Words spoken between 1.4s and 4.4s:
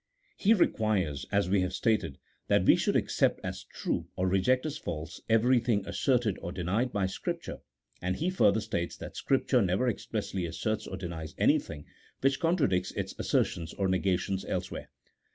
we have stated, that we should accept aa true, or